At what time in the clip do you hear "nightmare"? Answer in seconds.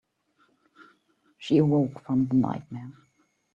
2.33-2.91